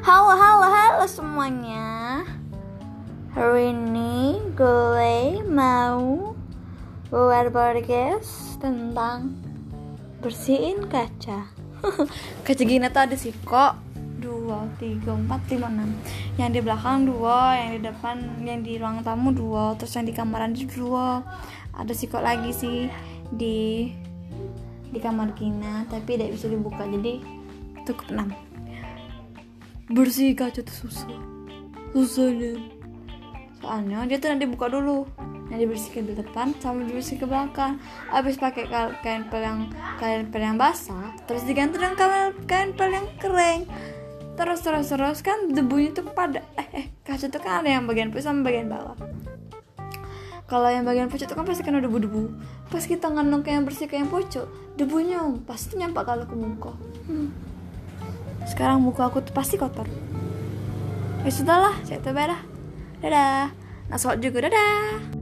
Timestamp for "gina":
25.36-25.84